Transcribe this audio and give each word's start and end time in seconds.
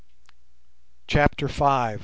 CHAPTER 1.05 1.45
V. 1.47 1.97